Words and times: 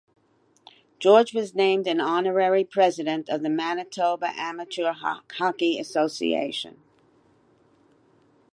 George 0.97 1.31
was 1.31 1.53
named 1.53 1.85
an 1.85 2.01
honorary 2.01 2.63
president 2.63 3.29
of 3.29 3.43
the 3.43 3.51
Manitoba 3.51 4.29
Amateur 4.35 4.93
Hockey 4.93 5.77
Association. 5.77 6.81